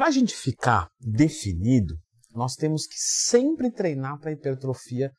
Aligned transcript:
Para 0.00 0.08
a 0.08 0.12
gente 0.12 0.34
ficar 0.34 0.88
definido, 0.98 1.94
nós 2.34 2.54
temos 2.54 2.86
que 2.86 2.94
sempre 2.96 3.70
treinar 3.70 4.18
para 4.18 4.32
hipertrofia 4.32 5.12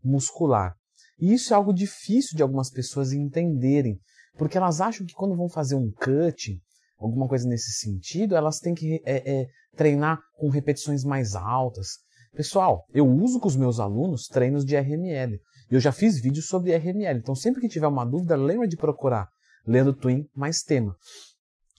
muscular. 0.00 0.76
E 1.18 1.34
isso 1.34 1.52
é 1.52 1.56
algo 1.56 1.72
difícil 1.72 2.36
de 2.36 2.42
algumas 2.44 2.70
pessoas 2.70 3.12
entenderem, 3.12 3.98
porque 4.36 4.56
elas 4.56 4.80
acham 4.80 5.04
que 5.04 5.12
quando 5.12 5.34
vão 5.34 5.48
fazer 5.48 5.74
um 5.74 5.90
cut, 5.90 6.56
alguma 7.00 7.26
coisa 7.26 7.48
nesse 7.48 7.80
sentido, 7.80 8.36
elas 8.36 8.60
têm 8.60 8.76
que 8.76 9.02
é, 9.04 9.40
é, 9.40 9.46
treinar 9.74 10.20
com 10.36 10.48
repetições 10.48 11.02
mais 11.02 11.34
altas. 11.34 11.94
Pessoal, 12.32 12.84
eu 12.94 13.08
uso 13.08 13.40
com 13.40 13.48
os 13.48 13.56
meus 13.56 13.80
alunos 13.80 14.28
treinos 14.28 14.64
de 14.64 14.76
RML. 14.76 15.36
Eu 15.68 15.80
já 15.80 15.90
fiz 15.90 16.20
vídeos 16.20 16.46
sobre 16.46 16.76
RML, 16.76 17.18
então 17.18 17.34
sempre 17.34 17.60
que 17.60 17.68
tiver 17.68 17.88
uma 17.88 18.04
dúvida, 18.04 18.36
lembra 18.36 18.68
de 18.68 18.76
procurar 18.76 19.26
Leandro 19.66 19.94
Twin 19.94 20.28
mais 20.32 20.62
tema. 20.62 20.94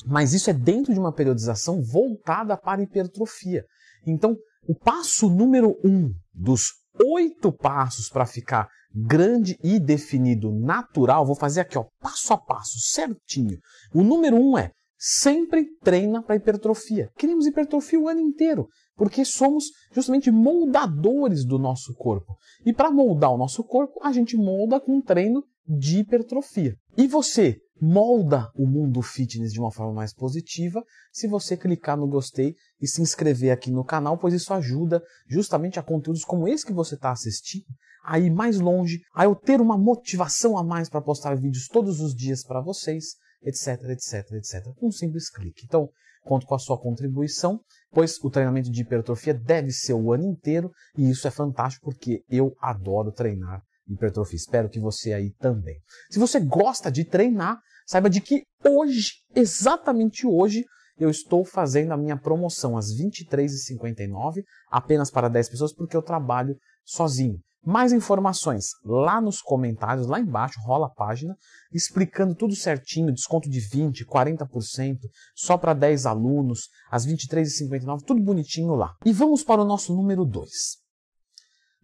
Mas 0.05 0.33
isso 0.33 0.49
é 0.49 0.53
dentro 0.53 0.93
de 0.93 0.99
uma 0.99 1.13
periodização 1.13 1.81
voltada 1.81 2.55
para 2.57 2.81
hipertrofia. 2.81 3.65
Então, 4.05 4.37
o 4.67 4.75
passo 4.75 5.29
número 5.29 5.75
um 5.83 6.11
dos 6.33 6.71
oito 7.05 7.51
passos 7.51 8.09
para 8.09 8.25
ficar 8.25 8.67
grande 8.93 9.57
e 9.63 9.79
definido 9.79 10.51
natural, 10.51 11.25
vou 11.25 11.35
fazer 11.35 11.61
aqui, 11.61 11.77
ó, 11.77 11.85
passo 12.01 12.33
a 12.33 12.37
passo, 12.37 12.79
certinho. 12.79 13.57
O 13.93 14.03
número 14.03 14.35
um 14.35 14.57
é 14.57 14.71
sempre 14.97 15.65
treina 15.81 16.21
para 16.21 16.35
hipertrofia. 16.35 17.09
Queremos 17.17 17.45
hipertrofia 17.45 17.99
o 17.99 18.07
ano 18.07 18.19
inteiro, 18.19 18.67
porque 18.95 19.23
somos 19.23 19.65
justamente 19.93 20.29
moldadores 20.29 21.45
do 21.45 21.57
nosso 21.57 21.93
corpo. 21.93 22.35
E 22.65 22.73
para 22.73 22.91
moldar 22.91 23.31
o 23.31 23.37
nosso 23.37 23.63
corpo, 23.63 23.99
a 24.03 24.11
gente 24.11 24.35
molda 24.35 24.79
com 24.79 25.01
treino 25.01 25.43
de 25.65 25.99
hipertrofia. 25.99 26.75
E 26.97 27.07
você 27.07 27.57
molda 27.81 28.49
o 28.55 28.67
mundo 28.67 29.01
fitness 29.01 29.53
de 29.53 29.59
uma 29.59 29.71
forma 29.71 29.93
mais 29.93 30.13
positiva 30.13 30.83
se 31.11 31.27
você 31.27 31.55
clicar 31.55 31.97
no 31.97 32.07
gostei 32.07 32.55
e 32.81 32.87
se 32.87 33.01
inscrever 33.01 33.51
aqui 33.51 33.71
no 33.71 33.83
canal, 33.83 34.17
pois 34.17 34.33
isso 34.33 34.53
ajuda 34.53 35.01
justamente 35.27 35.79
a 35.79 35.83
conteúdos 35.83 36.23
como 36.23 36.47
esse 36.47 36.65
que 36.65 36.73
você 36.73 36.95
está 36.95 37.11
assistindo 37.11 37.65
a 38.03 38.17
ir 38.17 38.31
mais 38.31 38.59
longe, 38.59 39.01
a 39.13 39.25
eu 39.25 39.35
ter 39.35 39.61
uma 39.61 39.77
motivação 39.77 40.57
a 40.57 40.63
mais 40.63 40.89
para 40.89 41.01
postar 41.01 41.35
vídeos 41.35 41.67
todos 41.67 41.99
os 41.99 42.15
dias 42.15 42.43
para 42.43 42.61
vocês, 42.61 43.15
etc, 43.43 43.83
etc, 43.89 44.31
etc, 44.33 44.65
um 44.81 44.91
simples 44.91 45.29
clique. 45.29 45.63
Então, 45.65 45.89
conto 46.23 46.45
com 46.45 46.55
a 46.55 46.59
sua 46.59 46.79
contribuição, 46.79 47.59
pois 47.91 48.17
o 48.23 48.29
treinamento 48.29 48.71
de 48.71 48.81
hipertrofia 48.81 49.33
deve 49.33 49.71
ser 49.71 49.93
o 49.93 50.11
ano 50.11 50.25
inteiro 50.25 50.71
e 50.97 51.09
isso 51.09 51.27
é 51.27 51.31
fantástico 51.31 51.85
porque 51.85 52.23
eu 52.29 52.55
adoro 52.59 53.11
treinar 53.11 53.61
hipertrofia. 53.93 54.37
Espero 54.37 54.69
que 54.69 54.79
você 54.79 55.13
aí 55.13 55.31
também. 55.39 55.77
Se 56.09 56.19
você 56.19 56.39
gosta 56.39 56.91
de 56.91 57.03
treinar, 57.03 57.59
saiba 57.85 58.09
de 58.09 58.21
que 58.21 58.43
hoje, 58.65 59.13
exatamente 59.35 60.25
hoje, 60.25 60.65
eu 60.99 61.09
estou 61.09 61.45
fazendo 61.45 61.93
a 61.93 61.97
minha 61.97 62.17
promoção 62.17 62.77
às 62.77 62.87
23h59, 62.87 64.43
apenas 64.69 65.09
para 65.09 65.29
10 65.29 65.49
pessoas, 65.49 65.73
porque 65.73 65.95
eu 65.95 66.01
trabalho 66.01 66.55
sozinho. 66.83 67.39
Mais 67.65 67.91
informações 67.91 68.69
lá 68.85 69.19
nos 69.19 69.41
comentários, 69.41 70.07
lá 70.07 70.19
embaixo, 70.19 70.59
rola 70.61 70.87
a 70.87 70.89
página, 70.89 71.35
explicando 71.73 72.33
tudo 72.33 72.55
certinho, 72.55 73.13
desconto 73.13 73.49
de 73.49 73.59
20%, 73.59 74.05
40%, 74.05 74.97
só 75.35 75.57
para 75.57 75.73
10 75.73 76.05
alunos, 76.05 76.69
às 76.89 77.05
23h59, 77.05 77.99
tudo 78.05 78.21
bonitinho 78.21 78.75
lá. 78.75 78.95
E 79.05 79.11
vamos 79.11 79.43
para 79.43 79.61
o 79.61 79.65
nosso 79.65 79.93
número 79.93 80.23
2. 80.25 80.49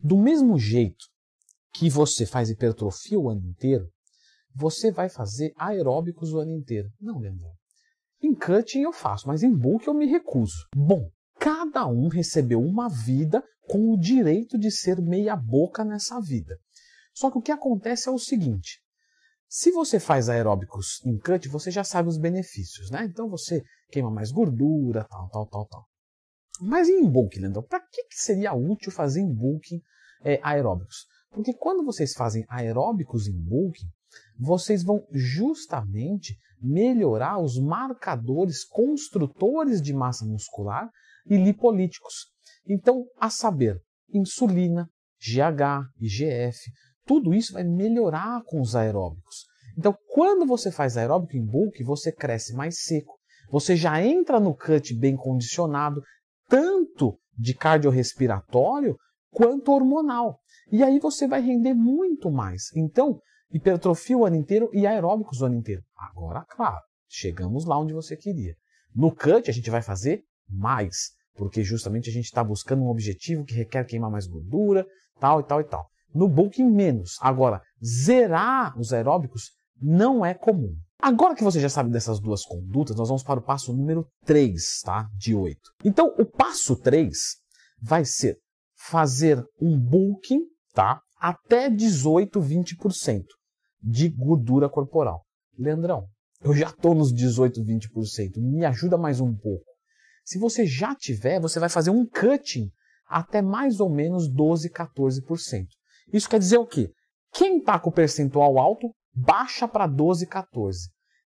Do 0.02 0.18
mesmo 0.18 0.58
jeito 0.58 1.06
que 1.76 1.90
você 1.90 2.26
faz 2.26 2.50
hipertrofia 2.50 3.20
o 3.20 3.30
ano 3.30 3.46
inteiro, 3.46 3.90
você 4.56 4.92
vai 4.92 5.10
fazer 5.10 5.52
aeróbicos 5.58 6.34
o 6.34 6.40
ano 6.40 6.52
inteiro. 6.52 6.90
Não, 7.00 7.20
Leandro. 7.20 7.52
Em 8.22 8.34
cutting 8.34 8.82
eu 8.82 8.94
faço, 8.94 9.28
mas 9.28 9.44
em 9.44 9.54
bulk 9.54 9.86
eu 9.86 9.94
me 9.94 10.06
recuso. 10.06 10.56
Bom, 10.74 11.10
cada 11.38 11.86
um 11.86 12.08
recebeu 12.08 12.62
uma 12.62 12.88
vida 12.88 13.44
com 13.68 13.92
o 13.92 14.00
direito 14.00 14.58
de 14.58 14.72
ser 14.72 15.02
meia 15.02 15.36
boca 15.36 15.84
nessa 15.84 16.20
vida. 16.22 16.58
Só 17.14 17.30
que 17.30 17.38
o 17.38 17.42
que 17.42 17.52
acontece 17.52 18.08
é 18.08 18.12
o 18.12 18.18
seguinte: 18.18 18.80
se 19.50 19.70
você 19.72 20.00
faz 20.00 20.30
aeróbicos 20.30 21.02
em 21.06 21.18
cut, 21.18 21.50
você 21.50 21.70
já 21.70 21.84
sabe 21.84 22.08
os 22.08 22.18
benefícios, 22.18 22.90
né? 22.90 23.04
Então 23.04 23.30
você 23.30 23.62
queima 23.92 24.10
mais 24.10 24.32
gordura, 24.32 25.06
tal, 25.10 25.30
tal, 25.30 25.48
tal, 25.48 25.66
tal. 25.68 25.86
Mas 26.62 26.88
em 26.88 27.04
bulk, 27.04 27.38
Leandro, 27.38 27.64
para 27.64 27.82
que, 27.82 28.04
que 28.04 28.16
seria 28.16 28.54
útil 28.54 28.92
fazer 28.92 29.20
em 29.20 29.34
bulk 29.34 29.82
é, 30.24 30.40
aeróbicos? 30.42 31.06
Porque 31.36 31.54
quando 31.54 31.84
vocês 31.84 32.14
fazem 32.14 32.46
aeróbicos 32.48 33.28
em 33.28 33.38
bulk, 33.38 33.78
vocês 34.40 34.84
vão 34.84 35.06
justamente 35.12 36.38
melhorar 36.62 37.40
os 37.40 37.60
marcadores 37.60 38.64
construtores 38.64 39.82
de 39.82 39.94
massa 39.94 40.26
muscular 40.26 40.90
e 41.30 41.36
lipolíticos. 41.36 42.32
Então, 42.66 43.06
a 43.20 43.30
saber, 43.30 43.82
insulina, 44.14 44.90
GH, 45.20 45.92
IGF, 46.00 46.58
tudo 47.06 47.34
isso 47.34 47.52
vai 47.52 47.66
melhorar 47.66 48.42
com 48.46 48.62
os 48.62 48.74
aeróbicos. 48.74 49.46
Então, 49.78 49.94
quando 50.14 50.46
você 50.46 50.72
faz 50.72 50.96
aeróbico 50.96 51.36
em 51.36 51.46
bulk, 51.46 51.84
você 51.84 52.14
cresce 52.14 52.54
mais 52.54 52.82
seco. 52.84 53.20
Você 53.52 53.76
já 53.76 54.02
entra 54.02 54.40
no 54.40 54.56
cut 54.56 54.98
bem 54.98 55.18
condicionado, 55.18 56.02
tanto 56.48 57.20
de 57.38 57.54
cardiorrespiratório 57.54 58.96
quanto 59.32 59.74
hormonal. 59.74 60.40
E 60.72 60.84
aí 60.84 61.00
você 61.00 61.28
vai 61.28 61.42
render 61.42 61.74
muito 61.74 62.32
mais. 62.32 62.72
Então, 62.76 63.20
hipertrofia 63.52 64.18
o 64.18 64.26
ano 64.26 64.36
inteiro 64.36 64.70
e 64.74 64.86
aeróbicos 64.86 65.42
o 65.42 65.46
ano 65.46 65.56
inteiro. 65.56 65.84
Agora, 65.98 66.46
claro, 66.50 66.82
chegamos 67.08 67.66
lá 67.66 67.80
onde 67.80 67.94
você 67.94 68.16
queria. 68.18 68.56
No 68.94 69.14
cut, 69.14 69.50
a 69.50 69.54
gente 69.54 69.70
vai 69.70 69.82
fazer 69.82 70.24
mais, 70.50 71.12
porque 71.36 71.64
justamente 71.64 72.10
a 72.10 72.14
gente 72.14 72.26
está 72.26 72.44
buscando 72.44 72.84
um 72.84 72.90
objetivo 72.90 73.44
que 73.44 73.54
requer 73.54 73.86
queimar 73.86 74.10
mais 74.10 74.28
gordura, 74.28 74.86
tal 75.20 75.40
e 75.40 75.44
tal 75.44 75.62
e 75.62 75.66
tal. 75.66 75.88
No 76.14 76.30
bulking, 76.30 76.70
menos. 76.70 77.18
Agora, 77.20 77.62
zerar 77.84 78.78
os 78.80 78.94
aeróbicos 78.94 79.52
não 79.82 80.26
é 80.26 80.34
comum. 80.34 80.74
Agora 80.98 81.36
que 81.36 81.44
você 81.44 81.60
já 81.60 81.68
sabe 81.68 81.92
dessas 81.92 82.22
duas 82.22 82.44
condutas, 82.46 82.96
nós 82.96 83.10
vamos 83.10 83.22
para 83.22 83.40
o 83.40 83.44
passo 83.44 83.74
número 83.74 84.08
3, 84.24 84.82
tá? 84.84 85.10
De 85.18 85.36
8. 85.36 85.60
Então, 85.84 86.16
o 86.18 86.26
passo 86.26 86.76
3 86.78 87.18
vai 87.82 88.06
ser 88.06 88.40
fazer 88.78 89.44
um 89.62 89.78
bulking, 89.78 90.42
tá? 90.76 91.02
Até 91.18 91.70
18, 91.70 92.40
20% 92.40 93.24
de 93.82 94.10
gordura 94.10 94.70
corporal. 94.70 95.24
Leandrão, 95.58 96.06
eu 96.44 96.54
já 96.54 96.68
estou 96.68 96.94
nos 96.94 97.14
18, 97.14 97.64
20%. 97.64 98.34
Me 98.38 98.66
ajuda 98.66 98.98
mais 98.98 99.22
um 99.22 99.34
pouco. 99.34 99.66
Se 100.24 100.38
você 100.38 100.66
já 100.66 100.94
tiver, 100.94 101.40
você 101.40 101.60
vai 101.60 101.70
fazer 101.70 101.90
um 101.90 102.06
cutting 102.06 102.70
até 103.08 103.42
mais 103.42 103.80
ou 103.80 103.90
menos 103.90 104.28
12, 104.28 104.70
14%. 104.70 105.66
Isso 106.12 106.30
quer 106.30 106.40
dizer 106.40 106.58
o 106.58 106.68
quê? 106.68 106.92
Quem 107.34 107.60
está 107.60 107.80
com 107.80 107.90
o 107.90 107.94
percentual 107.94 108.60
alto, 108.60 108.92
baixa 109.14 109.68
para 109.68 109.88
12, 109.88 110.28
14. 110.28 110.90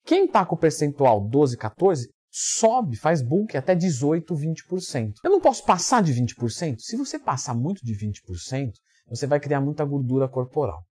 Quem 0.06 0.26
está 0.26 0.46
com 0.46 0.56
o 0.56 0.60
percentual 0.60 1.22
12, 1.28 1.56
14, 1.56 2.10
sobe, 2.32 2.96
faz 2.98 3.22
bulk 3.22 3.58
até 3.58 3.74
18, 3.76 4.34
20%. 4.34 5.14
Eu 5.24 5.32
não 5.32 5.42
posso 5.42 5.66
passar 5.66 6.04
de 6.04 6.14
20%? 6.14 6.76
Se 6.80 6.96
você 6.96 7.18
passar 7.18 7.54
muito 7.54 7.84
de 7.84 7.94
20%, 7.94 8.72
você 9.08 9.26
vai 9.26 9.40
criar 9.40 9.62
muita 9.62 9.84
gordura 9.84 10.28
corporal. 10.28 10.84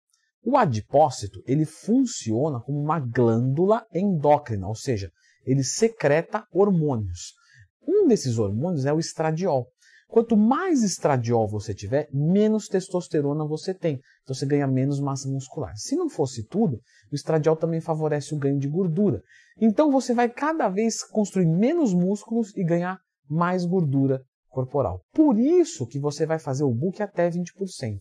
O 0.44 0.56
adipócito, 0.56 1.42
ele 1.46 1.64
funciona 1.64 2.60
como 2.60 2.80
uma 2.80 2.98
glândula 2.98 3.84
endócrina, 3.92 4.66
ou 4.66 4.74
seja, 4.74 5.10
ele 5.44 5.62
secreta 5.62 6.44
hormônios. 6.52 7.34
Um 7.86 8.06
desses 8.06 8.38
hormônios 8.38 8.84
é 8.84 8.92
o 8.92 8.98
estradiol. 8.98 9.66
Quanto 10.08 10.38
mais 10.38 10.82
estradiol 10.82 11.46
você 11.46 11.74
tiver, 11.74 12.08
menos 12.10 12.66
testosterona 12.66 13.46
você 13.46 13.74
tem. 13.74 14.00
Então 14.22 14.34
você 14.34 14.46
ganha 14.46 14.66
menos 14.66 14.98
massa 15.00 15.28
muscular. 15.28 15.76
Se 15.76 15.94
não 15.96 16.08
fosse 16.08 16.44
tudo, 16.44 16.80
o 17.12 17.14
estradiol 17.14 17.54
também 17.54 17.80
favorece 17.80 18.34
o 18.34 18.38
ganho 18.38 18.58
de 18.58 18.66
gordura. 18.66 19.22
Então 19.60 19.92
você 19.92 20.14
vai 20.14 20.30
cada 20.30 20.66
vez 20.70 21.04
construir 21.04 21.46
menos 21.46 21.92
músculos 21.92 22.56
e 22.56 22.64
ganhar 22.64 22.98
mais 23.28 23.66
gordura 23.66 24.22
corporal. 24.48 25.02
Por 25.12 25.38
isso 25.38 25.86
que 25.86 25.98
você 25.98 26.24
vai 26.24 26.38
fazer 26.38 26.64
o 26.64 26.74
book 26.74 27.02
até 27.02 27.28
20%. 27.28 28.00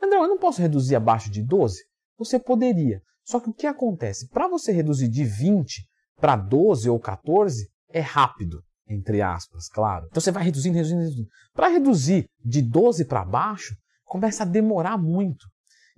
André, 0.00 0.18
eu 0.18 0.28
não 0.28 0.38
posso 0.38 0.62
reduzir 0.62 0.94
abaixo 0.94 1.30
de 1.32 1.42
12? 1.42 1.82
Você 2.16 2.38
poderia. 2.38 3.02
Só 3.24 3.40
que 3.40 3.50
o 3.50 3.54
que 3.54 3.66
acontece? 3.66 4.28
Para 4.28 4.48
você 4.48 4.70
reduzir 4.70 5.08
de 5.08 5.24
20 5.24 5.84
para 6.16 6.36
12 6.36 6.88
ou 6.88 7.00
14, 7.00 7.68
é 7.88 8.00
rápido 8.00 8.62
entre 8.90 9.22
aspas, 9.22 9.68
claro. 9.68 10.06
Então 10.10 10.20
você 10.20 10.32
vai 10.32 10.42
reduzindo, 10.42 10.74
reduzindo, 10.74 11.00
reduzindo. 11.02 11.28
Para 11.54 11.68
reduzir 11.68 12.26
de 12.44 12.60
12 12.60 13.04
para 13.04 13.24
baixo, 13.24 13.74
começa 14.04 14.42
a 14.42 14.46
demorar 14.46 14.98
muito. 14.98 15.46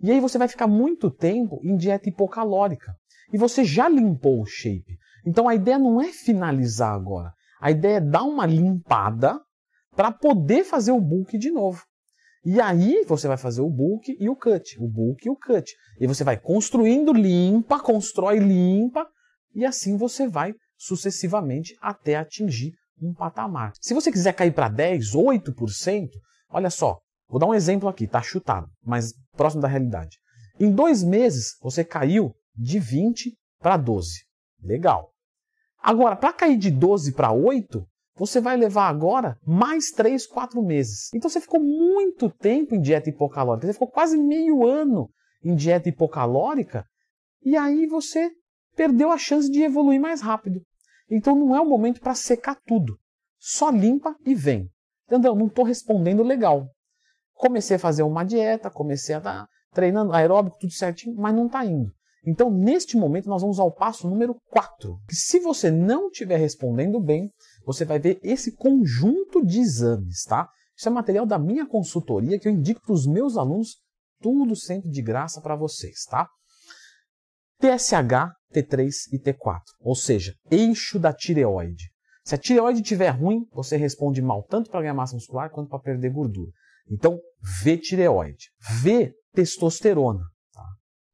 E 0.02 0.10
aí 0.10 0.20
você 0.20 0.36
vai 0.36 0.46
ficar 0.46 0.66
muito 0.66 1.10
tempo 1.10 1.58
em 1.64 1.76
dieta 1.76 2.08
hipocalórica. 2.08 2.94
E 3.32 3.38
você 3.38 3.64
já 3.64 3.88
limpou 3.88 4.42
o 4.42 4.46
shape. 4.46 4.98
Então 5.24 5.48
a 5.48 5.54
ideia 5.54 5.78
não 5.78 6.00
é 6.00 6.12
finalizar 6.12 6.92
agora. 6.92 7.32
A 7.60 7.70
ideia 7.70 7.96
é 7.96 8.00
dar 8.00 8.24
uma 8.24 8.44
limpada 8.44 9.40
para 9.96 10.12
poder 10.12 10.64
fazer 10.64 10.92
o 10.92 11.00
bulk 11.00 11.38
de 11.38 11.50
novo. 11.50 11.82
E 12.44 12.60
aí 12.60 13.04
você 13.06 13.28
vai 13.28 13.36
fazer 13.36 13.62
o 13.62 13.70
bulk 13.70 14.16
e 14.18 14.28
o 14.28 14.34
cut, 14.34 14.76
o 14.80 14.88
bulk 14.88 15.26
e 15.26 15.30
o 15.30 15.36
cut. 15.36 15.72
E 16.00 16.06
você 16.06 16.24
vai 16.24 16.36
construindo 16.36 17.12
limpa, 17.12 17.78
constrói 17.78 18.40
limpa, 18.40 19.06
e 19.54 19.64
assim 19.64 19.96
você 19.96 20.26
vai 20.26 20.52
sucessivamente 20.76 21.76
até 21.80 22.16
atingir 22.16 22.72
um 23.06 23.14
patamar. 23.14 23.72
Se 23.80 23.94
você 23.94 24.10
quiser 24.10 24.32
cair 24.32 24.52
para 24.52 24.68
10, 24.68 25.14
8%, 25.14 26.08
olha 26.50 26.70
só, 26.70 26.98
vou 27.28 27.40
dar 27.40 27.46
um 27.46 27.54
exemplo 27.54 27.88
aqui, 27.88 28.06
tá 28.06 28.22
chutado, 28.22 28.68
mas 28.84 29.12
próximo 29.36 29.62
da 29.62 29.68
realidade. 29.68 30.18
Em 30.60 30.70
dois 30.70 31.02
meses, 31.02 31.56
você 31.60 31.84
caiu 31.84 32.34
de 32.54 32.78
20 32.78 33.36
para 33.58 33.76
12. 33.76 34.24
Legal. 34.62 35.10
Agora, 35.82 36.14
para 36.14 36.32
cair 36.32 36.56
de 36.56 36.70
12 36.70 37.12
para 37.12 37.32
8, 37.32 37.84
você 38.14 38.40
vai 38.40 38.56
levar 38.56 38.88
agora 38.88 39.36
mais 39.44 39.90
3, 39.90 40.26
4 40.26 40.62
meses. 40.62 41.10
Então 41.14 41.28
você 41.28 41.40
ficou 41.40 41.60
muito 41.60 42.30
tempo 42.30 42.74
em 42.74 42.80
dieta 42.80 43.08
hipocalórica, 43.08 43.66
você 43.66 43.72
ficou 43.72 43.88
quase 43.88 44.16
meio 44.16 44.66
ano 44.66 45.10
em 45.42 45.54
dieta 45.54 45.88
hipocalórica, 45.88 46.86
e 47.44 47.56
aí 47.56 47.86
você 47.86 48.30
perdeu 48.76 49.10
a 49.10 49.18
chance 49.18 49.50
de 49.50 49.62
evoluir 49.62 50.00
mais 50.00 50.20
rápido. 50.20 50.62
Então 51.14 51.36
não 51.36 51.54
é 51.54 51.60
o 51.60 51.68
momento 51.68 52.00
para 52.00 52.14
secar 52.14 52.56
tudo. 52.66 52.98
Só 53.38 53.68
limpa 53.70 54.16
e 54.24 54.34
vem. 54.34 54.70
Entendeu? 55.06 55.34
Não 55.34 55.46
estou 55.46 55.64
respondendo 55.64 56.22
legal. 56.22 56.68
Comecei 57.34 57.76
a 57.76 57.78
fazer 57.78 58.02
uma 58.02 58.24
dieta, 58.24 58.70
comecei 58.70 59.14
a 59.14 59.18
estar 59.18 59.46
treinando 59.72 60.12
aeróbico, 60.12 60.56
tudo 60.58 60.72
certinho, 60.72 61.14
mas 61.16 61.34
não 61.34 61.46
está 61.46 61.64
indo. 61.66 61.92
Então, 62.24 62.50
neste 62.50 62.96
momento, 62.96 63.28
nós 63.28 63.42
vamos 63.42 63.58
ao 63.58 63.70
passo 63.70 64.08
número 64.08 64.36
4. 64.50 64.96
Que 65.08 65.14
se 65.14 65.40
você 65.40 65.70
não 65.70 66.06
estiver 66.06 66.38
respondendo 66.38 67.00
bem, 67.00 67.30
você 67.66 67.84
vai 67.84 67.98
ver 67.98 68.18
esse 68.22 68.54
conjunto 68.56 69.44
de 69.44 69.60
exames, 69.60 70.22
tá? 70.24 70.48
Isso 70.76 70.88
é 70.88 70.92
material 70.92 71.26
da 71.26 71.38
minha 71.38 71.66
consultoria 71.66 72.38
que 72.38 72.48
eu 72.48 72.52
indico 72.52 72.80
para 72.80 72.94
os 72.94 73.06
meus 73.06 73.36
alunos, 73.36 73.76
tudo 74.20 74.54
sempre 74.54 74.88
de 74.88 75.02
graça 75.02 75.40
para 75.40 75.56
vocês, 75.56 76.04
tá? 76.08 76.28
TSH, 77.58 78.32
T3 78.52 78.90
e 79.12 79.18
T4, 79.18 79.62
ou 79.80 79.94
seja, 79.94 80.34
eixo 80.50 80.98
da 80.98 81.12
tireoide. 81.12 81.90
Se 82.24 82.34
a 82.34 82.38
tireoide 82.38 82.80
estiver 82.80 83.10
ruim, 83.10 83.46
você 83.52 83.76
responde 83.76 84.22
mal 84.22 84.42
tanto 84.44 84.70
para 84.70 84.80
ganhar 84.80 84.94
massa 84.94 85.14
muscular 85.14 85.50
quanto 85.50 85.68
para 85.68 85.80
perder 85.80 86.10
gordura. 86.10 86.52
Então, 86.88 87.18
V 87.62 87.78
tireoide. 87.78 88.50
V 88.80 89.12
testosterona 89.32 90.24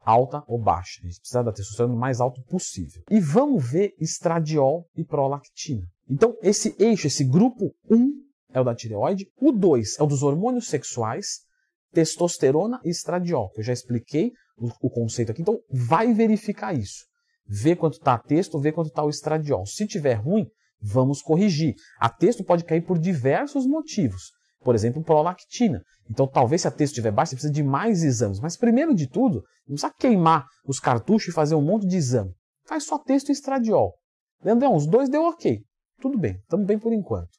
alta 0.08 0.42
ou 0.46 0.58
baixa. 0.58 1.00
A 1.02 1.06
gente 1.06 1.20
precisa 1.20 1.42
da 1.42 1.52
testosterona 1.52 1.94
o 1.94 1.98
mais 1.98 2.20
alto 2.20 2.42
possível. 2.44 3.02
E 3.10 3.20
vamos 3.20 3.70
ver 3.70 3.94
estradiol 4.00 4.88
e 4.96 5.04
prolactina. 5.04 5.86
Então, 6.08 6.34
esse 6.40 6.74
eixo, 6.78 7.06
esse 7.06 7.24
grupo 7.24 7.74
1 7.90 8.12
é 8.54 8.60
o 8.60 8.64
da 8.64 8.74
tireoide, 8.74 9.30
o 9.36 9.52
2 9.52 9.98
é 9.98 10.02
o 10.02 10.06
dos 10.06 10.22
hormônios 10.22 10.68
sexuais, 10.68 11.40
testosterona 11.92 12.80
e 12.84 12.88
estradiol, 12.88 13.50
que 13.50 13.60
eu 13.60 13.64
já 13.64 13.72
expliquei 13.72 14.32
o, 14.56 14.70
o 14.80 14.90
conceito 14.90 15.32
aqui. 15.32 15.42
Então, 15.42 15.60
vai 15.70 16.14
verificar 16.14 16.72
isso. 16.72 17.06
Vê 17.48 17.74
quanto 17.74 17.94
está 17.94 18.14
a 18.14 18.18
testo, 18.18 18.58
vê 18.58 18.70
quanto 18.70 18.88
está 18.88 19.02
o 19.02 19.08
estradiol. 19.08 19.64
Se 19.64 19.86
tiver 19.86 20.14
ruim, 20.14 20.46
vamos 20.80 21.22
corrigir. 21.22 21.74
A 21.98 22.08
testo 22.08 22.44
pode 22.44 22.64
cair 22.64 22.82
por 22.82 22.98
diversos 22.98 23.66
motivos. 23.66 24.32
Por 24.60 24.74
exemplo, 24.74 25.02
prolactina. 25.02 25.82
Então, 26.10 26.26
talvez 26.26 26.62
se 26.62 26.68
a 26.68 26.70
texto 26.70 26.92
estiver 26.92 27.12
baixa, 27.12 27.30
você 27.30 27.36
precisa 27.36 27.52
de 27.52 27.62
mais 27.62 28.02
exames. 28.02 28.40
Mas, 28.40 28.56
primeiro 28.56 28.94
de 28.94 29.08
tudo, 29.08 29.42
não 29.66 29.74
precisa 29.74 29.94
queimar 29.98 30.44
os 30.66 30.78
cartuchos 30.78 31.28
e 31.28 31.32
fazer 31.32 31.54
um 31.54 31.62
monte 31.62 31.86
de 31.86 31.96
exame. 31.96 32.32
Faz 32.66 32.84
só 32.84 32.98
texto 32.98 33.30
e 33.30 33.32
estradiol. 33.32 33.94
Leandrão, 34.44 34.74
os 34.74 34.86
dois 34.86 35.08
deu 35.08 35.22
ok. 35.22 35.62
Tudo 36.00 36.18
bem, 36.18 36.36
estamos 36.36 36.66
bem 36.66 36.78
por 36.78 36.92
enquanto. 36.92 37.30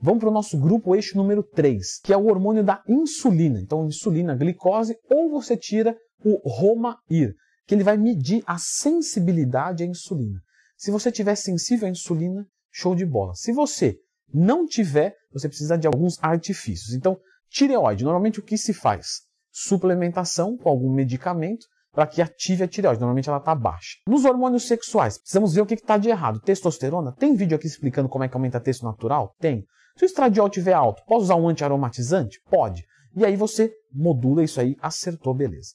Vamos 0.00 0.20
para 0.20 0.28
o 0.28 0.32
nosso 0.32 0.58
grupo 0.58 0.94
eixo 0.94 1.16
número 1.16 1.42
3, 1.42 2.00
que 2.04 2.12
é 2.12 2.16
o 2.16 2.26
hormônio 2.26 2.62
da 2.62 2.82
insulina. 2.88 3.60
Então, 3.60 3.86
insulina, 3.86 4.36
glicose, 4.36 4.96
ou 5.10 5.28
você 5.28 5.56
tira 5.56 5.96
o 6.24 6.48
Roma-Ir, 6.48 7.34
que 7.68 7.74
ele 7.74 7.84
vai 7.84 7.98
medir 7.98 8.42
a 8.46 8.56
sensibilidade 8.56 9.84
à 9.84 9.86
insulina. 9.86 10.40
Se 10.74 10.90
você 10.90 11.12
tiver 11.12 11.34
sensível 11.34 11.86
à 11.86 11.90
insulina, 11.90 12.46
show 12.72 12.94
de 12.94 13.04
bola. 13.04 13.34
Se 13.34 13.52
você 13.52 13.98
não 14.32 14.66
tiver, 14.66 15.14
você 15.30 15.48
precisa 15.48 15.76
de 15.76 15.86
alguns 15.86 16.18
artifícios. 16.22 16.94
Então, 16.94 17.18
tireoide, 17.50 18.04
normalmente 18.04 18.40
o 18.40 18.42
que 18.42 18.56
se 18.56 18.72
faz? 18.72 19.20
Suplementação 19.52 20.56
com 20.56 20.70
algum 20.70 20.90
medicamento 20.90 21.66
para 21.92 22.06
que 22.06 22.22
ative 22.22 22.64
a 22.64 22.68
tireoide. 22.68 23.00
Normalmente 23.00 23.28
ela 23.28 23.36
está 23.36 23.54
baixa. 23.54 23.98
Nos 24.06 24.24
hormônios 24.24 24.66
sexuais, 24.66 25.18
precisamos 25.18 25.52
ver 25.52 25.60
o 25.60 25.66
que 25.66 25.74
está 25.74 25.98
de 25.98 26.08
errado. 26.08 26.40
Testosterona, 26.40 27.12
tem 27.12 27.34
vídeo 27.34 27.54
aqui 27.54 27.66
explicando 27.66 28.08
como 28.08 28.24
é 28.24 28.28
que 28.28 28.34
aumenta 28.34 28.56
a 28.56 28.60
testo 28.60 28.86
natural? 28.86 29.34
Tem. 29.38 29.62
Se 29.94 30.04
o 30.04 30.06
estradiol 30.06 30.46
estiver 30.46 30.72
alto, 30.72 31.02
pode 31.06 31.24
usar 31.24 31.34
um 31.34 31.48
antiaromatizante? 31.48 32.40
Pode. 32.48 32.86
E 33.14 33.26
aí 33.26 33.36
você 33.36 33.74
modula 33.92 34.42
isso 34.42 34.58
aí, 34.58 34.74
acertou, 34.80 35.34
beleza. 35.34 35.74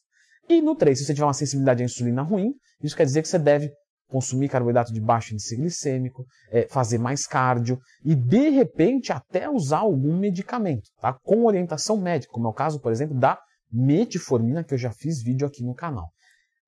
E 0.49 0.61
no 0.61 0.75
3, 0.75 0.97
se 0.97 1.05
você 1.05 1.13
tiver 1.13 1.25
uma 1.25 1.33
sensibilidade 1.33 1.81
à 1.81 1.85
insulina 1.85 2.21
ruim, 2.21 2.53
isso 2.81 2.95
quer 2.95 3.05
dizer 3.05 3.21
que 3.21 3.27
você 3.27 3.39
deve 3.39 3.71
consumir 4.07 4.49
carboidrato 4.49 4.93
de 4.93 5.01
baixo 5.01 5.33
índice 5.33 5.55
glicêmico, 5.55 6.25
é, 6.51 6.67
fazer 6.69 6.99
mais 6.99 7.25
cardio 7.25 7.79
e, 8.05 8.13
de 8.13 8.49
repente, 8.49 9.11
até 9.11 9.49
usar 9.49 9.79
algum 9.79 10.15
medicamento, 10.15 10.83
tá? 11.01 11.17
com 11.23 11.45
orientação 11.45 11.97
médica, 11.97 12.31
como 12.31 12.47
é 12.47 12.49
o 12.51 12.53
caso, 12.53 12.79
por 12.79 12.91
exemplo, 12.91 13.17
da 13.17 13.39
metformina, 13.71 14.63
que 14.63 14.75
eu 14.75 14.77
já 14.77 14.91
fiz 14.91 15.23
vídeo 15.23 15.47
aqui 15.47 15.63
no 15.63 15.73
canal. 15.73 16.11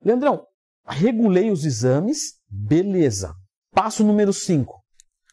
Leandrão, 0.02 0.44
regulei 0.84 1.50
os 1.50 1.64
exames, 1.64 2.34
beleza. 2.48 3.32
Passo 3.72 4.02
número 4.02 4.32
5. 4.32 4.82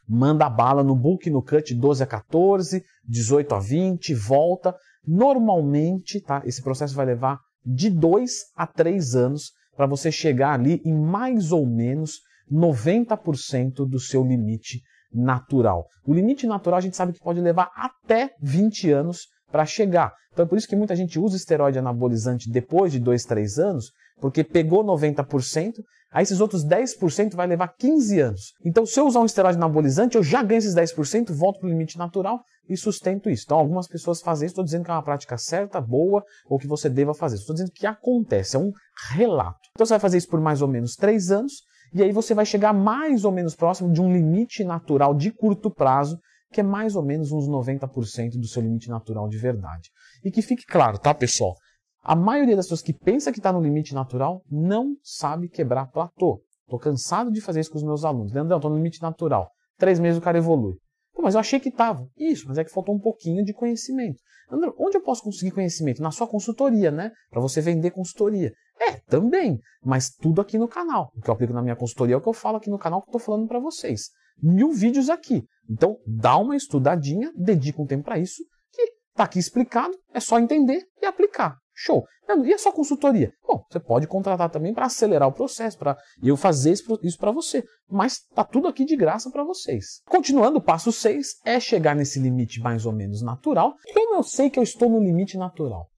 Manda 0.07 0.49
bala 0.49 0.83
no 0.83 0.95
bulk 0.95 1.29
no 1.29 1.41
cut 1.41 1.73
12 1.73 2.03
a 2.03 2.05
14, 2.05 2.83
18 3.05 3.55
a 3.55 3.59
20, 3.59 4.13
volta. 4.13 4.75
Normalmente, 5.05 6.21
tá? 6.21 6.43
Esse 6.45 6.61
processo 6.61 6.93
vai 6.93 7.05
levar 7.05 7.39
de 7.65 7.89
2 7.89 8.31
a 8.55 8.67
3 8.67 9.15
anos 9.15 9.51
para 9.75 9.85
você 9.85 10.11
chegar 10.11 10.53
ali 10.53 10.81
em 10.85 10.93
mais 10.93 11.51
ou 11.51 11.65
menos 11.65 12.19
90% 12.51 13.87
do 13.87 13.99
seu 13.99 14.23
limite 14.23 14.81
natural. 15.13 15.85
O 16.05 16.13
limite 16.13 16.47
natural 16.47 16.77
a 16.77 16.81
gente 16.81 16.95
sabe 16.97 17.13
que 17.13 17.19
pode 17.19 17.39
levar 17.39 17.71
até 17.75 18.31
20 18.41 18.91
anos 18.91 19.27
para 19.53 19.67
chegar. 19.67 20.11
Então 20.31 20.43
é 20.43 20.47
por 20.47 20.57
isso 20.57 20.67
que 20.67 20.75
muita 20.75 20.95
gente 20.95 21.19
usa 21.19 21.37
esteroide 21.37 21.77
anabolizante 21.77 22.49
depois 22.49 22.91
de 22.91 22.99
2, 22.99 23.23
3 23.23 23.59
anos, 23.59 23.91
porque 24.19 24.43
pegou 24.43 24.83
90%, 24.83 25.75
aí 26.11 26.23
esses 26.23 26.41
outros 26.41 26.65
10% 26.65 27.35
vai 27.35 27.45
levar 27.45 27.67
15 27.67 28.19
anos. 28.19 28.41
Então 28.65 28.83
se 28.83 28.99
eu 28.99 29.05
usar 29.05 29.19
um 29.19 29.27
esteroide 29.27 29.59
anabolizante, 29.59 30.17
eu 30.17 30.23
já 30.23 30.41
ganho 30.41 30.57
esses 30.57 30.73
10%, 30.73 31.31
volto 31.31 31.59
para 31.59 31.67
o 31.67 31.69
limite 31.69 31.99
natural 31.99 32.41
e 32.67 32.75
sustento 32.75 33.29
isso. 33.29 33.43
Então 33.45 33.59
algumas 33.59 33.87
pessoas 33.87 34.21
fazem 34.21 34.47
isso, 34.47 34.53
estou 34.53 34.65
dizendo 34.65 34.85
que 34.85 34.89
é 34.89 34.93
uma 34.95 35.03
prática 35.03 35.37
certa, 35.37 35.79
boa, 35.79 36.23
ou 36.49 36.57
que 36.57 36.65
você 36.65 36.89
deva 36.89 37.13
fazer. 37.13 37.35
Estou 37.35 37.53
dizendo 37.53 37.71
que 37.71 37.85
acontece, 37.85 38.55
é 38.55 38.59
um 38.59 38.71
relato. 39.11 39.59
Então 39.73 39.85
você 39.85 39.93
vai 39.93 39.99
fazer 39.99 40.17
isso 40.17 40.29
por 40.29 40.41
mais 40.41 40.63
ou 40.63 40.67
menos 40.67 40.95
3 40.95 41.31
anos, 41.31 41.61
e 41.93 42.01
aí 42.01 42.11
você 42.11 42.33
vai 42.33 42.43
chegar 42.45 42.73
mais 42.73 43.23
ou 43.23 43.31
menos 43.31 43.55
próximo 43.55 43.93
de 43.93 44.01
um 44.01 44.11
limite 44.11 44.63
natural 44.63 45.13
de 45.13 45.29
curto 45.29 45.69
prazo, 45.69 46.17
que 46.53 46.61
é 46.61 46.63
mais 46.63 46.95
ou 46.95 47.03
menos 47.03 47.31
uns 47.31 47.49
90% 47.49 48.39
do 48.39 48.47
seu 48.47 48.61
limite 48.61 48.89
natural 48.89 49.27
de 49.27 49.37
verdade. 49.37 49.89
E 50.23 50.31
que 50.31 50.41
fique 50.41 50.65
claro, 50.65 50.97
tá, 50.97 51.13
pessoal? 51.13 51.55
A 52.03 52.15
maioria 52.15 52.55
das 52.55 52.65
pessoas 52.65 52.81
que 52.81 52.93
pensa 52.93 53.31
que 53.31 53.39
está 53.39 53.51
no 53.51 53.61
limite 53.61 53.93
natural 53.93 54.43
não 54.49 54.95
sabe 55.01 55.49
quebrar 55.49 55.87
platô. 55.87 56.41
Estou 56.61 56.79
cansado 56.79 57.31
de 57.31 57.41
fazer 57.41 57.61
isso 57.61 57.71
com 57.71 57.77
os 57.77 57.83
meus 57.83 58.05
alunos. 58.05 58.31
Leandrão, 58.31 58.57
estou 58.57 58.69
no 58.69 58.77
limite 58.77 59.01
natural. 59.01 59.49
Três 59.77 59.99
meses 59.99 60.17
o 60.17 60.21
cara 60.21 60.37
evolui. 60.37 60.75
Pô, 61.13 61.21
mas 61.21 61.33
eu 61.33 61.39
achei 61.39 61.59
que 61.59 61.69
estava. 61.69 62.07
Isso, 62.17 62.47
mas 62.47 62.57
é 62.57 62.63
que 62.63 62.71
faltou 62.71 62.95
um 62.95 62.99
pouquinho 62.99 63.43
de 63.43 63.53
conhecimento. 63.53 64.19
André, 64.51 64.71
onde 64.77 64.97
eu 64.97 65.01
posso 65.01 65.23
conseguir 65.23 65.51
conhecimento? 65.51 66.01
Na 66.01 66.11
sua 66.11 66.27
consultoria, 66.27 66.91
né? 66.91 67.11
Para 67.29 67.41
você 67.41 67.61
vender 67.61 67.91
consultoria. 67.91 68.51
É, 68.79 68.97
também. 69.07 69.59
Mas 69.83 70.09
tudo 70.09 70.41
aqui 70.41 70.57
no 70.57 70.67
canal. 70.67 71.11
O 71.15 71.21
que 71.21 71.29
eu 71.29 71.33
aplico 71.33 71.53
na 71.53 71.61
minha 71.61 71.75
consultoria 71.75 72.15
é 72.15 72.17
o 72.17 72.21
que 72.21 72.29
eu 72.29 72.33
falo 72.33 72.57
aqui 72.57 72.69
no 72.69 72.77
canal 72.77 73.01
que 73.01 73.07
eu 73.07 73.17
estou 73.17 73.21
falando 73.21 73.47
para 73.47 73.59
vocês. 73.59 74.09
Mil 74.41 74.71
vídeos 74.71 75.09
aqui. 75.09 75.45
Então, 75.69 75.97
dá 76.05 76.37
uma 76.37 76.55
estudadinha, 76.55 77.31
dedica 77.35 77.81
um 77.81 77.85
tempo 77.85 78.03
para 78.03 78.19
isso, 78.19 78.43
que 78.71 78.81
está 78.81 79.23
aqui 79.23 79.39
explicado, 79.39 79.97
é 80.13 80.19
só 80.19 80.39
entender 80.39 80.81
e 81.01 81.05
aplicar. 81.05 81.57
Show. 81.75 82.05
E 82.45 82.53
a 82.53 82.57
sua 82.57 82.71
consultoria? 82.71 83.33
Bom, 83.45 83.63
você 83.69 83.79
pode 83.79 84.07
contratar 84.07 84.49
também 84.49 84.73
para 84.73 84.85
acelerar 84.85 85.27
o 85.27 85.33
processo, 85.33 85.77
para 85.77 85.97
eu 86.21 86.37
fazer 86.37 86.71
isso 86.71 87.17
para 87.17 87.31
você. 87.31 87.63
Mas 87.89 88.13
está 88.13 88.43
tudo 88.43 88.67
aqui 88.67 88.85
de 88.85 88.95
graça 88.95 89.29
para 89.29 89.43
vocês. 89.43 90.01
Continuando, 90.05 90.59
o 90.59 90.63
passo 90.63 90.91
6 90.91 91.41
é 91.43 91.59
chegar 91.59 91.95
nesse 91.95 92.19
limite 92.19 92.59
mais 92.61 92.85
ou 92.85 92.93
menos 92.93 93.21
natural. 93.21 93.73
Como 93.93 94.15
eu 94.15 94.23
sei 94.23 94.49
que 94.49 94.57
eu 94.57 94.63
estou 94.63 94.89
no 94.89 94.99
limite 94.99 95.37
natural? 95.37 95.89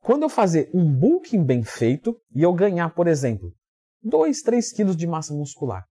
Quando 0.00 0.22
eu 0.22 0.28
fazer 0.28 0.70
um 0.72 0.90
bulking 0.90 1.44
bem 1.44 1.62
feito 1.62 2.16
e 2.34 2.42
eu 2.42 2.52
ganhar, 2.52 2.94
por 2.94 3.06
exemplo, 3.06 3.52
2, 4.02 4.40
3 4.42 4.72
quilos 4.72 4.96
de 4.96 5.06
massa 5.06 5.34
muscular. 5.34 5.84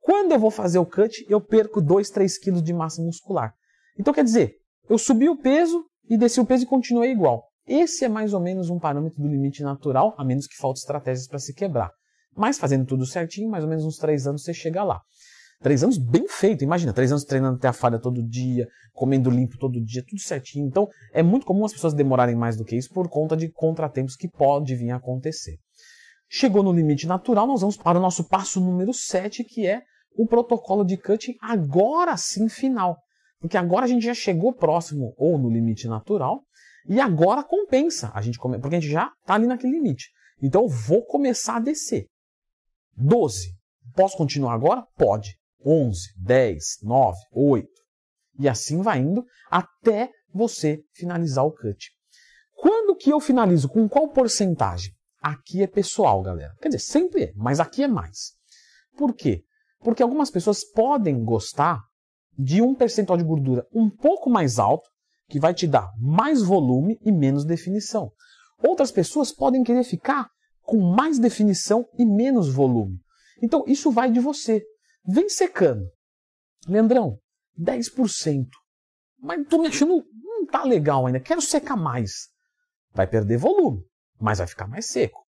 Quando 0.00 0.32
eu 0.32 0.38
vou 0.38 0.50
fazer 0.50 0.78
o 0.78 0.86
cut, 0.86 1.24
eu 1.28 1.40
perco 1.40 1.80
2, 1.80 2.10
3 2.10 2.38
quilos 2.38 2.62
de 2.62 2.72
massa 2.72 3.02
muscular. 3.02 3.54
Então 3.98 4.12
quer 4.12 4.24
dizer, 4.24 4.56
eu 4.88 4.98
subi 4.98 5.28
o 5.28 5.36
peso 5.36 5.84
e 6.08 6.16
desci 6.16 6.40
o 6.40 6.46
peso 6.46 6.64
e 6.64 6.66
continuei 6.66 7.12
igual. 7.12 7.44
Esse 7.66 8.04
é 8.04 8.08
mais 8.08 8.32
ou 8.32 8.40
menos 8.40 8.70
um 8.70 8.78
parâmetro 8.78 9.22
do 9.22 9.28
limite 9.28 9.62
natural, 9.62 10.14
a 10.18 10.24
menos 10.24 10.46
que 10.46 10.56
falte 10.56 10.78
estratégias 10.78 11.28
para 11.28 11.38
se 11.38 11.54
quebrar. 11.54 11.92
Mas 12.36 12.58
fazendo 12.58 12.86
tudo 12.86 13.06
certinho, 13.06 13.50
mais 13.50 13.62
ou 13.62 13.70
menos 13.70 13.84
uns 13.84 13.96
três 13.96 14.26
anos 14.26 14.42
você 14.42 14.54
chega 14.54 14.82
lá. 14.82 15.00
Três 15.62 15.84
anos 15.84 15.98
bem 15.98 16.26
feito, 16.26 16.64
imagina, 16.64 16.92
três 16.92 17.12
anos 17.12 17.22
treinando 17.22 17.58
até 17.58 17.68
a 17.68 17.72
falha 17.72 17.98
todo 17.98 18.26
dia, 18.26 18.66
comendo 18.94 19.28
limpo 19.28 19.58
todo 19.58 19.78
dia, 19.84 20.02
tudo 20.08 20.20
certinho. 20.20 20.66
Então, 20.66 20.88
é 21.12 21.22
muito 21.22 21.44
comum 21.44 21.64
as 21.64 21.72
pessoas 21.72 21.92
demorarem 21.92 22.34
mais 22.34 22.56
do 22.56 22.64
que 22.64 22.74
isso 22.74 22.90
por 22.94 23.08
conta 23.10 23.36
de 23.36 23.50
contratempos 23.52 24.16
que 24.16 24.26
pode 24.26 24.74
vir 24.74 24.90
a 24.90 24.96
acontecer. 24.96 25.58
Chegou 26.28 26.62
no 26.62 26.72
limite 26.72 27.06
natural, 27.06 27.46
nós 27.46 27.60
vamos 27.60 27.76
para 27.76 27.98
o 27.98 28.00
nosso 28.00 28.24
passo 28.24 28.58
número 28.58 28.94
7, 28.94 29.44
que 29.44 29.66
é 29.66 29.82
o 30.16 30.26
protocolo 30.26 30.84
de 30.84 30.96
cutting 30.96 31.36
agora 31.40 32.16
sim 32.16 32.48
final. 32.48 32.98
Porque 33.40 33.56
agora 33.56 33.84
a 33.84 33.88
gente 33.88 34.04
já 34.04 34.14
chegou 34.14 34.52
próximo 34.52 35.14
ou 35.16 35.38
no 35.38 35.50
limite 35.50 35.88
natural 35.88 36.42
e 36.86 37.00
agora 37.00 37.42
compensa. 37.42 38.10
A 38.14 38.20
gente. 38.20 38.38
Porque 38.38 38.76
a 38.76 38.80
gente 38.80 38.90
já 38.90 39.10
está 39.20 39.34
ali 39.34 39.46
naquele 39.46 39.72
limite. 39.72 40.10
Então 40.42 40.62
eu 40.62 40.68
vou 40.68 41.04
começar 41.04 41.56
a 41.56 41.60
descer. 41.60 42.06
12. 42.96 43.54
Posso 43.94 44.16
continuar 44.16 44.54
agora? 44.54 44.86
Pode. 44.96 45.38
11, 45.64 46.14
10, 46.16 46.78
9, 46.82 47.18
8. 47.32 47.68
E 48.38 48.48
assim 48.48 48.80
vai 48.80 48.98
indo 48.98 49.24
até 49.50 50.10
você 50.32 50.82
finalizar 50.94 51.44
o 51.44 51.52
cut. 51.52 51.90
Quando 52.56 52.96
que 52.96 53.10
eu 53.10 53.20
finalizo? 53.20 53.68
Com 53.68 53.88
qual 53.88 54.08
porcentagem? 54.08 54.92
Aqui 55.22 55.62
é 55.62 55.66
pessoal, 55.66 56.22
galera. 56.22 56.54
Quer 56.60 56.68
dizer, 56.68 56.78
sempre 56.78 57.24
é, 57.24 57.32
mas 57.36 57.60
aqui 57.60 57.82
é 57.82 57.88
mais. 57.88 58.32
Por 58.96 59.14
quê? 59.14 59.42
Porque 59.80 60.02
algumas 60.02 60.30
pessoas 60.30 60.64
podem 60.64 61.24
gostar 61.24 61.82
de 62.38 62.62
um 62.62 62.74
percentual 62.74 63.18
de 63.18 63.24
gordura 63.24 63.66
um 63.72 63.90
pouco 63.90 64.30
mais 64.30 64.58
alto, 64.58 64.88
que 65.28 65.40
vai 65.40 65.54
te 65.54 65.66
dar 65.66 65.90
mais 65.98 66.42
volume 66.42 66.98
e 67.02 67.12
menos 67.12 67.44
definição. 67.44 68.10
Outras 68.62 68.90
pessoas 68.90 69.32
podem 69.32 69.62
querer 69.62 69.84
ficar 69.84 70.28
com 70.62 70.80
mais 70.80 71.18
definição 71.18 71.86
e 71.98 72.04
menos 72.04 72.52
volume. 72.52 72.98
Então, 73.42 73.64
isso 73.66 73.90
vai 73.90 74.10
de 74.10 74.20
você. 74.20 74.62
Vem 75.06 75.28
secando. 75.28 75.84
Leandrão, 76.68 77.18
10%. 77.58 78.46
Mas 79.18 79.46
tô 79.48 79.58
me 79.58 79.68
achando, 79.68 80.04
não 80.22 80.46
tá 80.46 80.64
legal 80.64 81.06
ainda, 81.06 81.20
quero 81.20 81.40
secar 81.40 81.76
mais. 81.76 82.28
Vai 82.92 83.06
perder 83.06 83.36
volume, 83.36 83.82
mas 84.18 84.38
vai 84.38 84.46
ficar 84.46 84.66
mais 84.66 84.86
seco. 84.86 85.24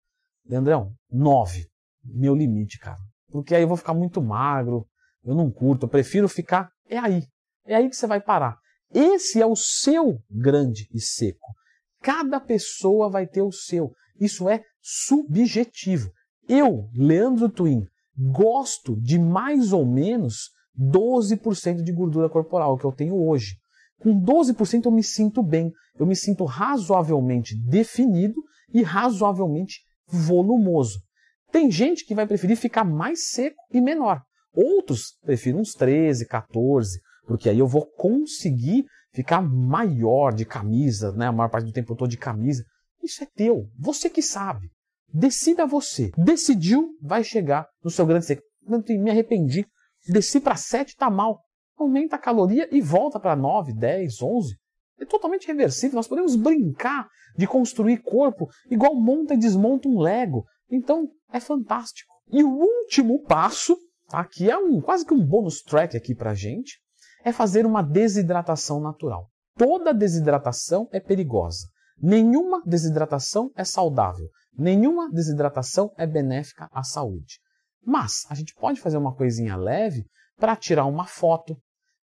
Leandrão, 0.46 0.94
9. 1.10 1.66
Meu 2.04 2.34
limite, 2.34 2.78
cara. 2.78 2.98
Porque 3.30 3.54
aí 3.54 3.62
eu 3.62 3.68
vou 3.68 3.76
ficar 3.76 3.94
muito 3.94 4.22
magro, 4.22 4.86
eu 5.24 5.34
não 5.34 5.50
curto, 5.50 5.86
eu 5.86 5.90
prefiro 5.90 6.28
ficar. 6.28 6.70
É 6.88 6.98
aí. 6.98 7.22
É 7.66 7.76
aí 7.76 7.88
que 7.88 7.96
você 7.96 8.06
vai 8.06 8.20
parar. 8.20 8.56
Esse 8.92 9.40
é 9.40 9.46
o 9.46 9.54
seu 9.54 10.18
grande 10.30 10.88
e 10.94 11.00
seco. 11.00 11.54
Cada 12.00 12.40
pessoa 12.40 13.10
vai 13.10 13.26
ter 13.26 13.42
o 13.42 13.52
seu. 13.52 13.92
Isso 14.18 14.48
é 14.48 14.62
subjetivo. 14.80 16.10
Eu, 16.48 16.88
Leandro 16.94 17.48
Twin, 17.48 17.84
gosto 18.16 18.98
de 19.00 19.18
mais 19.18 19.72
ou 19.72 19.84
menos 19.84 20.50
12% 20.78 21.82
de 21.82 21.92
gordura 21.92 22.28
corporal 22.28 22.78
que 22.78 22.84
eu 22.84 22.92
tenho 22.92 23.16
hoje. 23.16 23.56
Com 24.00 24.18
12% 24.18 24.86
eu 24.86 24.92
me 24.92 25.02
sinto 25.02 25.42
bem, 25.42 25.72
eu 25.98 26.06
me 26.06 26.16
sinto 26.16 26.44
razoavelmente 26.44 27.54
definido 27.56 28.40
e 28.72 28.82
razoavelmente 28.82 29.80
volumoso. 30.06 31.00
Tem 31.50 31.70
gente 31.70 32.04
que 32.04 32.14
vai 32.14 32.26
preferir 32.26 32.56
ficar 32.56 32.84
mais 32.84 33.28
seco 33.30 33.56
e 33.72 33.80
menor. 33.80 34.22
Outros 34.52 35.16
preferem 35.22 35.60
uns 35.60 35.72
13, 35.72 36.26
14, 36.26 37.00
porque 37.26 37.48
aí 37.48 37.58
eu 37.58 37.66
vou 37.66 37.86
conseguir 37.86 38.84
ficar 39.12 39.40
maior 39.40 40.32
de 40.32 40.44
camisa, 40.44 41.12
né? 41.12 41.26
A 41.26 41.32
maior 41.32 41.48
parte 41.48 41.66
do 41.66 41.72
tempo 41.72 41.92
eu 41.92 41.94
estou 41.94 42.08
de 42.08 42.16
camisa. 42.16 42.64
Isso 43.02 43.22
é 43.22 43.26
teu, 43.34 43.68
você 43.78 44.10
que 44.10 44.22
sabe. 44.22 44.68
Decida 45.12 45.66
você. 45.66 46.10
Decidiu, 46.16 46.90
vai 47.00 47.24
chegar 47.24 47.66
no 47.82 47.90
seu 47.90 48.04
grande 48.04 48.26
seco. 48.26 48.42
Me 48.66 49.10
arrependi. 49.10 49.66
Desci 50.06 50.40
para 50.40 50.56
7, 50.56 50.94
tá 50.96 51.10
mal. 51.10 51.40
Aumenta 51.78 52.16
a 52.16 52.18
caloria 52.18 52.68
e 52.70 52.80
volta 52.80 53.18
para 53.18 53.34
9, 53.34 53.72
10, 53.72 54.20
11. 54.20 54.56
É 55.00 55.04
totalmente 55.04 55.46
reversível. 55.46 55.96
Nós 55.96 56.08
podemos 56.08 56.36
brincar 56.36 57.08
de 57.36 57.46
construir 57.46 57.98
corpo 57.98 58.48
igual 58.70 58.94
monta 58.94 59.34
e 59.34 59.38
desmonta 59.38 59.88
um 59.88 59.98
Lego. 59.98 60.44
Então, 60.70 61.08
é 61.32 61.40
fantástico. 61.40 62.12
E 62.30 62.42
o 62.42 62.50
último 62.50 63.22
passo, 63.22 63.76
tá, 64.08 64.24
que 64.24 64.50
é 64.50 64.56
um, 64.56 64.80
quase 64.80 65.04
que 65.04 65.14
um 65.14 65.24
bônus 65.24 65.62
track 65.62 65.96
aqui 65.96 66.14
pra 66.14 66.34
gente, 66.34 66.78
é 67.24 67.32
fazer 67.32 67.66
uma 67.66 67.82
desidratação 67.82 68.80
natural. 68.80 69.28
Toda 69.56 69.94
desidratação 69.94 70.88
é 70.92 71.00
perigosa. 71.00 71.66
Nenhuma 72.00 72.62
desidratação 72.64 73.50
é 73.56 73.64
saudável. 73.64 74.28
Nenhuma 74.56 75.10
desidratação 75.10 75.92
é 75.96 76.06
benéfica 76.06 76.68
à 76.72 76.82
saúde. 76.82 77.40
Mas 77.84 78.24
a 78.28 78.34
gente 78.34 78.54
pode 78.54 78.80
fazer 78.80 78.96
uma 78.96 79.14
coisinha 79.14 79.56
leve 79.56 80.04
para 80.36 80.54
tirar 80.54 80.84
uma 80.84 81.06
foto, 81.06 81.56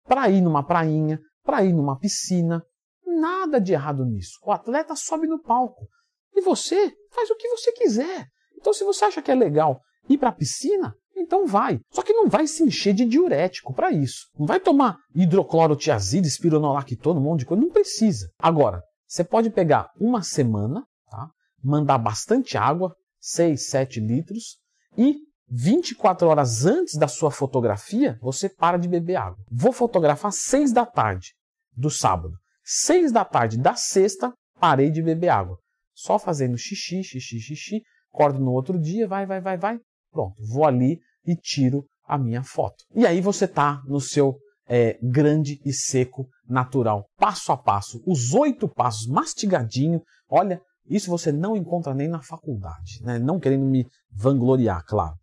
para 0.03 0.29
ir 0.29 0.41
numa 0.41 0.63
prainha, 0.63 1.19
para 1.43 1.63
ir 1.63 1.73
numa 1.73 1.97
piscina. 1.97 2.63
Nada 3.05 3.59
de 3.59 3.73
errado 3.73 4.05
nisso. 4.05 4.39
O 4.43 4.51
atleta 4.51 4.95
sobe 4.95 5.27
no 5.27 5.41
palco 5.41 5.87
e 6.35 6.41
você 6.41 6.93
faz 7.11 7.29
o 7.29 7.35
que 7.35 7.49
você 7.49 7.71
quiser. 7.73 8.27
Então, 8.59 8.73
se 8.73 8.83
você 8.83 9.05
acha 9.05 9.21
que 9.21 9.31
é 9.31 9.35
legal 9.35 9.81
ir 10.09 10.17
para 10.17 10.29
a 10.29 10.33
piscina, 10.33 10.93
então 11.15 11.45
vai. 11.45 11.79
Só 11.91 12.01
que 12.01 12.13
não 12.13 12.27
vai 12.27 12.47
se 12.47 12.63
encher 12.63 12.93
de 12.93 13.05
diurético 13.05 13.73
para 13.73 13.91
isso. 13.91 14.27
Não 14.37 14.45
vai 14.45 14.59
tomar 14.59 14.97
hidroclorotiazida, 15.15 16.27
espironolactona, 16.27 17.19
um 17.19 17.23
monte 17.23 17.39
de 17.39 17.45
coisa. 17.45 17.63
Não 17.63 17.71
precisa. 17.71 18.29
Agora, 18.39 18.81
você 19.07 19.23
pode 19.23 19.49
pegar 19.49 19.89
uma 19.99 20.21
semana, 20.21 20.85
tá? 21.09 21.29
mandar 21.63 21.97
bastante 21.97 22.57
água, 22.57 22.95
6, 23.19 23.69
7 23.69 23.99
litros, 23.99 24.57
e 24.97 25.15
24 25.49 26.27
horas 26.27 26.65
antes 26.65 26.95
da 26.95 27.07
sua 27.07 27.31
fotografia, 27.31 28.17
você 28.21 28.47
para 28.47 28.77
de 28.77 28.87
beber 28.87 29.15
água. 29.15 29.43
Vou 29.51 29.71
fotografar 29.71 30.31
6 30.31 30.71
da 30.71 30.85
tarde 30.85 31.33
do 31.75 31.89
sábado. 31.89 32.33
6 32.63 33.11
da 33.11 33.25
tarde 33.25 33.57
da 33.57 33.75
sexta, 33.75 34.31
parei 34.59 34.91
de 34.91 35.01
beber 35.01 35.29
água. 35.29 35.57
Só 35.93 36.19
fazendo 36.19 36.57
xixi, 36.57 37.03
xixi, 37.03 37.39
xixi, 37.39 37.81
acordo 38.13 38.39
no 38.39 38.51
outro 38.51 38.79
dia, 38.79 39.07
vai, 39.07 39.25
vai, 39.25 39.41
vai, 39.41 39.57
vai. 39.57 39.79
Pronto, 40.11 40.35
vou 40.51 40.65
ali 40.65 40.99
e 41.25 41.35
tiro 41.35 41.85
a 42.05 42.17
minha 42.17 42.43
foto. 42.43 42.83
E 42.95 43.05
aí 43.05 43.21
você 43.21 43.45
está 43.45 43.81
no 43.85 44.01
seu 44.01 44.37
é, 44.67 44.97
grande 45.01 45.59
e 45.65 45.73
seco 45.73 46.27
natural, 46.47 47.07
passo 47.17 47.51
a 47.51 47.57
passo, 47.57 48.01
os 48.05 48.33
oito 48.33 48.67
passos, 48.67 49.07
mastigadinho. 49.07 50.01
Olha, 50.29 50.61
isso 50.87 51.09
você 51.09 51.31
não 51.31 51.55
encontra 51.55 51.93
nem 51.93 52.07
na 52.07 52.21
faculdade, 52.21 53.01
né? 53.01 53.19
não 53.19 53.39
querendo 53.39 53.65
me 53.65 53.85
vangloriar, 54.11 54.83
claro. 54.85 55.15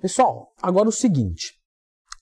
Pessoal, 0.00 0.48
agora 0.60 0.88
o 0.88 0.92
seguinte: 0.92 1.54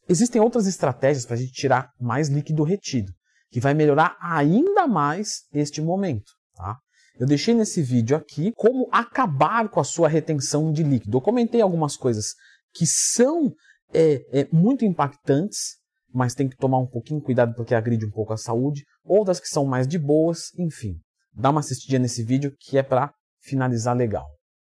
existem 0.09 0.41
outras 0.41 0.67
estratégias 0.67 1.25
para 1.25 1.35
a 1.37 1.39
gente 1.39 1.53
tirar 1.53 1.91
mais 2.01 2.29
líquido 2.29 2.65
retido, 2.65 3.13
que 3.51 3.61
vai 3.61 3.73
melhorar 3.73 4.17
ainda 4.21 4.87
mais 4.87 5.45
este 5.53 5.81
momento. 5.81 6.33
Tá? 6.55 6.77
Eu 7.19 7.27
deixei 7.27 7.53
nesse 7.53 7.83
vídeo 7.83 8.17
aqui 8.17 8.53
como 8.55 8.89
acabar 8.93 9.69
com 9.69 9.81
a 9.81 9.85
sua 9.85 10.09
retenção 10.09 10.73
de 10.73 10.85
líquido. 10.85 11.17
Eu 11.17 11.21
comentei 11.21 11.61
algumas 11.61 11.97
coisas 11.97 12.35
que 12.73 12.87
são 12.87 13.53
é, 13.93 14.41
é, 14.41 14.49
muito 14.53 14.85
impactantes, 14.85 15.79
mas 16.15 16.35
tem 16.35 16.49
que 16.49 16.57
tomar 16.57 16.79
um 16.79 16.87
pouquinho 16.87 17.21
cuidado 17.21 17.55
porque 17.57 17.75
agride 17.75 18.07
um 18.07 18.11
pouco 18.11 18.33
a 18.33 18.37
saúde. 18.37 18.85
Outras 19.05 19.41
que 19.41 19.49
são 19.49 19.65
mais 19.65 19.89
de 19.89 19.99
boas, 19.99 20.53
enfim. 20.57 20.95
Dá 21.35 21.51
uma 21.51 21.61
assistidinha 21.61 21.99
nesse 21.99 22.23
vídeo 22.23 22.55
que 22.61 22.79
é 22.79 22.83
para 22.85 23.13
finalizar 23.43 23.97
legal. 23.97 24.38